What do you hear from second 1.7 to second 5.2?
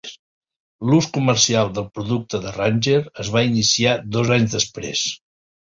del producte de Ranger es va iniciar dos anys després.